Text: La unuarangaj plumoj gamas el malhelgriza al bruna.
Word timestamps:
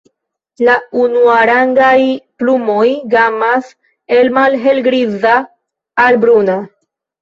La 0.69 0.77
unuarangaj 1.01 1.99
plumoj 2.43 2.87
gamas 3.15 3.73
el 4.19 4.35
malhelgriza 4.41 5.39
al 6.09 6.25
bruna. 6.27 6.63